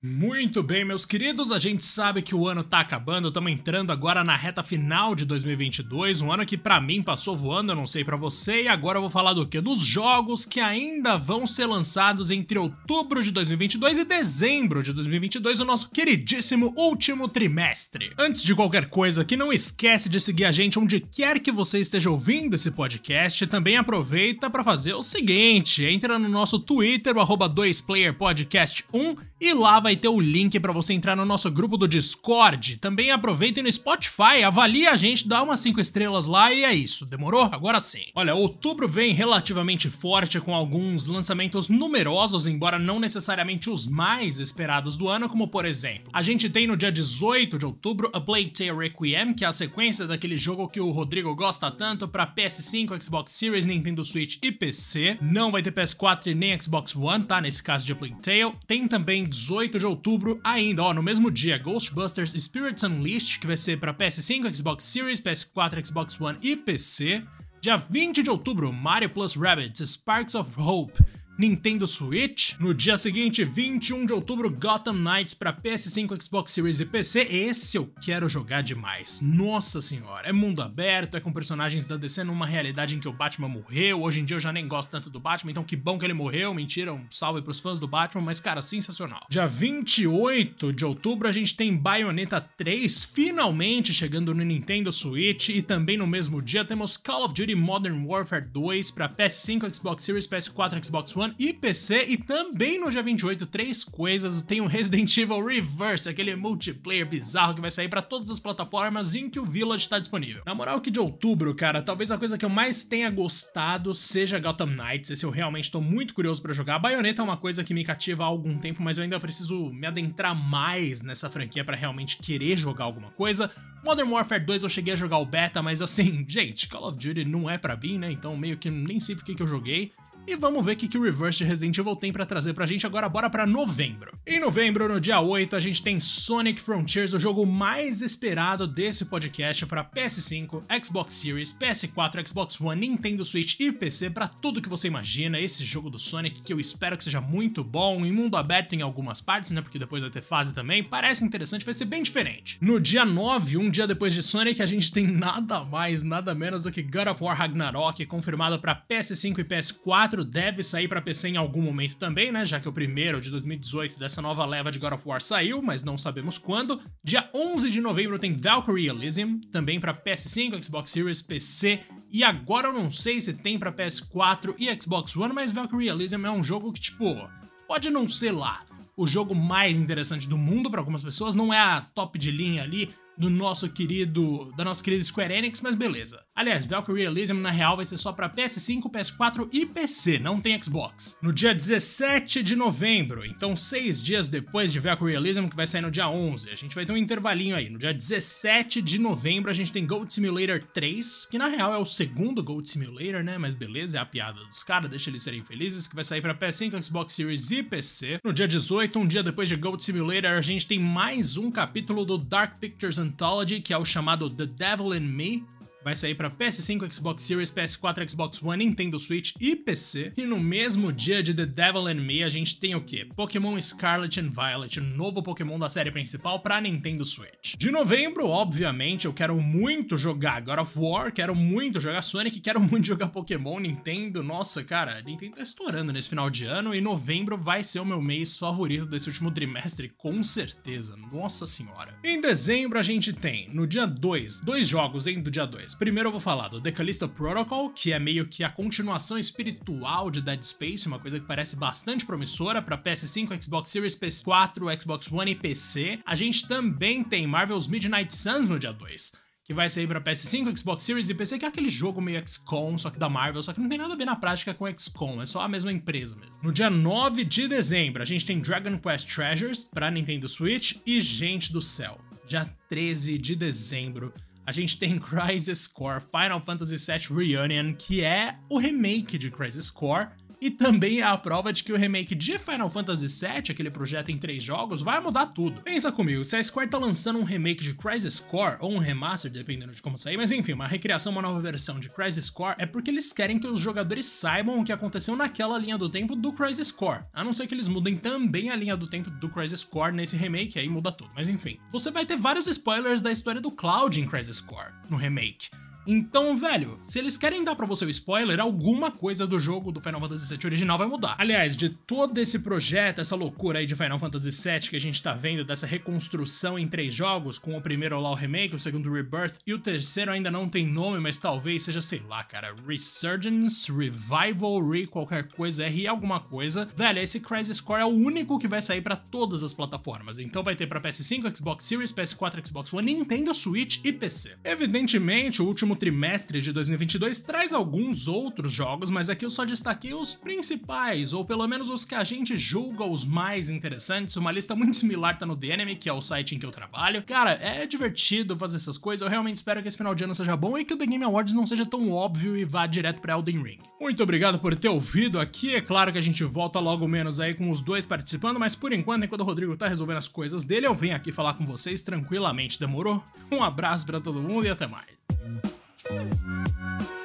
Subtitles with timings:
[0.00, 4.22] Muito bem, meus queridos, a gente sabe que o ano tá acabando, estamos entrando agora
[4.22, 8.04] na reta final de 2022, um ano que para mim passou voando, eu não sei
[8.04, 9.60] para você, e agora eu vou falar do que?
[9.60, 15.58] Dos jogos que ainda vão ser lançados entre outubro de 2022 e dezembro de 2022,
[15.58, 18.12] o nosso queridíssimo último trimestre.
[18.16, 21.80] Antes de qualquer coisa aqui, não esquece de seguir a gente onde quer que você
[21.80, 27.20] esteja ouvindo esse podcast, também aproveita para fazer o seguinte, entra no nosso Twitter, o
[27.20, 31.78] arroba 2playerpodcast1 e lá vai vai ter o link para você entrar no nosso grupo
[31.78, 32.76] do Discord.
[32.76, 37.06] Também aproveitem no Spotify, avalie a gente, dá umas 5 estrelas lá e é isso.
[37.06, 37.48] Demorou?
[37.50, 38.02] Agora sim.
[38.14, 44.94] Olha, outubro vem relativamente forte com alguns lançamentos numerosos, embora não necessariamente os mais esperados
[44.94, 48.50] do ano, como por exemplo, a gente tem no dia 18 de outubro A Plague
[48.50, 53.02] Tale Requiem, que é a sequência daquele jogo que o Rodrigo gosta tanto para PS5,
[53.02, 55.16] Xbox Series, Nintendo Switch e PC.
[55.22, 57.40] Não vai ter PS4 e nem Xbox One, tá?
[57.40, 58.54] Nesse caso de A Plague Tale.
[58.66, 63.56] Tem também 18 de outubro ainda, ó, no mesmo dia, Ghostbusters Spirits Unleashed, que vai
[63.56, 67.22] ser para PS5, Xbox Series, PS4, Xbox One e PC.
[67.60, 70.98] Dia 20 de outubro, Mario Plus Rabbids Sparks of Hope.
[71.38, 72.54] Nintendo Switch.
[72.58, 77.20] No dia seguinte, 21 de outubro, Gotham Knights para PS5, Xbox Series e PC.
[77.20, 79.20] Esse eu quero jogar demais.
[79.22, 83.12] Nossa senhora, é mundo aberto, é com personagens da DC numa realidade em que o
[83.12, 84.02] Batman morreu.
[84.02, 86.12] Hoje em dia eu já nem gosto tanto do Batman, então que bom que ele
[86.12, 86.52] morreu.
[86.52, 89.24] Mentira, um salve pros fãs do Batman, mas cara, sensacional.
[89.30, 95.62] Dia 28 de outubro a gente tem Bayonetta 3 finalmente chegando no Nintendo Switch e
[95.62, 100.26] também no mesmo dia temos Call of Duty Modern Warfare 2 para PS5, Xbox Series,
[100.26, 102.04] PS4, Xbox One One e PC.
[102.08, 104.42] E também no dia 28, três coisas.
[104.42, 109.14] Tem o Resident Evil Reverse, aquele multiplayer bizarro que vai sair para todas as plataformas
[109.14, 110.42] em que o Village está disponível.
[110.46, 114.38] Na moral que de outubro, cara, talvez a coisa que eu mais tenha gostado seja
[114.38, 115.10] Gotham Knights.
[115.10, 116.76] Esse eu realmente tô muito curioso para jogar.
[116.76, 119.70] A Bayonetta é uma coisa que me cativa há algum tempo, mas eu ainda preciso
[119.70, 123.50] me adentrar mais nessa franquia para realmente querer jogar alguma coisa.
[123.84, 127.24] Modern Warfare 2 eu cheguei a jogar o beta, mas assim, gente, Call of Duty
[127.24, 128.10] não é para mim, né?
[128.10, 129.92] Então meio que nem sei porque que eu joguei.
[130.30, 132.66] E vamos ver o que, que o Reverse de Resident Evil tem para trazer pra
[132.66, 134.12] gente agora, bora pra novembro.
[134.26, 139.06] Em novembro, no dia 8, a gente tem Sonic Frontiers, o jogo mais esperado desse
[139.06, 144.68] podcast para PS5, Xbox Series, PS4, Xbox One, Nintendo Switch e PC, para tudo que
[144.68, 145.40] você imagina.
[145.40, 148.82] Esse jogo do Sonic que eu espero que seja muito bom, em mundo aberto em
[148.82, 149.62] algumas partes, né?
[149.62, 150.84] Porque depois vai ter fase também.
[150.84, 152.58] Parece interessante, vai ser bem diferente.
[152.60, 156.60] No dia 9, um dia depois de Sonic, a gente tem nada mais, nada menos
[156.60, 161.00] do que God of War Ragnarok, confirmado para PS5 e PS4 4 deve sair para
[161.00, 162.44] PC em algum momento também, né?
[162.44, 165.82] Já que o primeiro de 2018 dessa nova leva de God of War saiu, mas
[165.82, 166.80] não sabemos quando.
[167.04, 171.80] Dia 11 de novembro tem Valkyrie Elysium, também para PS5, Xbox Series, PC.
[172.10, 176.26] E agora eu não sei se tem para PS4 e Xbox One, mas Valkyrie Elysium
[176.26, 177.28] é um jogo que, tipo,
[177.66, 178.64] pode não ser lá
[178.96, 182.64] o jogo mais interessante do mundo para algumas pessoas, não é a top de linha
[182.64, 186.20] ali do nosso querido, da nossa querida Square Enix, mas beleza.
[186.38, 190.62] Aliás, Valkyrie Elysium na real vai ser só para PS5, PS4 e PC, não tem
[190.62, 191.18] Xbox.
[191.20, 195.80] No dia 17 de novembro, então seis dias depois de Valkyrie Elysium, que vai sair
[195.80, 197.68] no dia 11, a gente vai ter um intervalinho aí.
[197.68, 201.76] No dia 17 de novembro a gente tem Gold Simulator 3, que na real é
[201.76, 203.36] o segundo Gold Simulator, né?
[203.36, 206.36] Mas beleza, é a piada dos caras, deixa eles serem felizes, que vai sair para
[206.36, 208.20] PS5, Xbox Series e PC.
[208.22, 212.04] No dia 18, um dia depois de Gold Simulator, a gente tem mais um capítulo
[212.04, 216.30] do Dark Pictures Anthology, que é o chamado The Devil in Me, vai sair para
[216.30, 220.12] PS5, Xbox Series, PS4, Xbox One, Nintendo Switch e PC.
[220.16, 223.04] E no mesmo dia de The Devil and Me, a gente tem o que?
[223.04, 227.54] Pokémon Scarlet and Violet, novo Pokémon da série principal para Nintendo Switch.
[227.56, 232.60] De novembro, obviamente, eu quero muito jogar God of War, quero muito jogar Sonic, quero
[232.60, 234.22] muito jogar Pokémon, Nintendo.
[234.22, 238.00] Nossa, cara, Nintendo tá estourando nesse final de ano e novembro vai ser o meu
[238.00, 240.96] mês favorito desse último trimestre, com certeza.
[241.12, 241.96] Nossa senhora.
[242.02, 245.67] Em dezembro a gente tem, no dia 2, dois jogos, hein, do dia 2.
[245.74, 250.10] Primeiro eu vou falar do The Callisto Protocol, que é meio que a continuação espiritual
[250.10, 255.10] de Dead Space, uma coisa que parece bastante promissora para PS5, Xbox Series, PS4, Xbox
[255.10, 256.00] One e PC.
[256.04, 260.58] A gente também tem Marvel's Midnight Suns no dia 2 que vai sair para PS5,
[260.58, 263.54] Xbox Series e PC, que é aquele jogo meio XCOM, só que da Marvel, só
[263.54, 266.14] que não tem nada a ver na prática com XCOM, é só a mesma empresa
[266.16, 266.36] mesmo.
[266.42, 271.00] No dia 9 de dezembro, a gente tem Dragon Quest Treasures para Nintendo Switch e
[271.00, 271.98] gente do céu.
[272.26, 274.12] Dia 13 de dezembro,
[274.48, 279.68] a gente tem Crisis Core Final Fantasy VII Reunion, que é o remake de Crisis
[279.68, 280.08] Core
[280.40, 284.10] E também é a prova de que o remake de Final Fantasy VII, aquele projeto
[284.10, 285.62] em três jogos, vai mudar tudo.
[285.62, 289.30] Pensa comigo, se a Square tá lançando um remake de Crisis Core, ou um remaster,
[289.30, 292.66] dependendo de como sair, mas enfim, uma recriação, uma nova versão de Crisis Core, é
[292.66, 296.32] porque eles querem que os jogadores saibam o que aconteceu naquela linha do tempo do
[296.32, 297.04] Crisis Core.
[297.12, 300.16] A não ser que eles mudem também a linha do tempo do Crisis Core nesse
[300.16, 301.10] remake, aí muda tudo.
[301.16, 304.96] Mas enfim, você vai ter vários spoilers da história do Cloud em Crisis Core, no
[304.96, 305.48] remake.
[305.90, 309.80] Então, velho, se eles querem dar para você o spoiler, alguma coisa do jogo do
[309.80, 311.14] Final Fantasy VII original vai mudar.
[311.16, 315.02] Aliás, de todo esse projeto, essa loucura aí de Final Fantasy VII que a gente
[315.02, 318.92] tá vendo, dessa reconstrução em três jogos, com o primeiro lá o remake, o segundo
[318.92, 323.72] Rebirth e o terceiro ainda não tem nome, mas talvez seja, sei lá, cara, Resurgence,
[323.72, 326.68] Revival, Re qualquer coisa, R alguma coisa.
[326.76, 330.18] Velho, esse Crisis Core é o único que vai sair para todas as plataformas.
[330.18, 334.36] Então vai ter para PS5, Xbox Series, PS4, Xbox One, Nintendo Switch e PC.
[334.44, 339.94] Evidentemente, o último trimestre de 2022 traz alguns outros jogos, mas aqui eu só destaquei
[339.94, 344.16] os principais, ou pelo menos os que a gente julga os mais interessantes.
[344.16, 346.50] Uma lista muito similar tá no The Enemy, que é o site em que eu
[346.50, 347.02] trabalho.
[347.02, 350.36] Cara, é divertido fazer essas coisas, eu realmente espero que esse final de ano seja
[350.36, 353.14] bom e que o The Game Awards não seja tão óbvio e vá direto pra
[353.14, 353.58] Elden Ring.
[353.80, 357.34] Muito obrigado por ter ouvido aqui, é claro que a gente volta logo menos aí
[357.34, 360.66] com os dois participando, mas por enquanto, enquanto o Rodrigo tá resolvendo as coisas dele,
[360.66, 363.02] eu venho aqui falar com vocês tranquilamente, demorou?
[363.30, 365.57] Um abraço para todo mundo e até mais.
[365.90, 366.97] Música